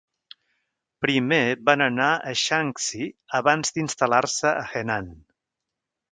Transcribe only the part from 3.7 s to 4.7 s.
d'instal·lar-se a